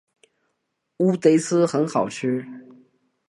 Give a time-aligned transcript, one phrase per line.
[0.97, 2.43] 乌贼丝很好吃